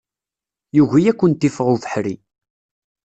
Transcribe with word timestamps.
Yugi 0.75 1.01
ad 1.11 1.15
kent-iffeɣ 1.19 1.67
ubeḥri. 1.73 2.15